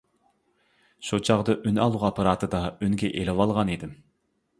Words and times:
شۇ 1.09 1.19
چاغدا 1.27 1.55
ئۈنئالغۇ 1.71 2.01
ئاپپاراتىدا 2.07 2.63
ئۈنگە 2.87 3.11
ئېلىۋالغان 3.21 3.71
ئىدىم. 3.75 3.93